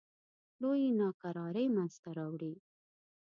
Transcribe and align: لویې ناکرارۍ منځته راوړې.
لویې 0.61 0.89
ناکرارۍ 0.99 1.65
منځته 1.75 2.09
راوړې. 2.17 2.53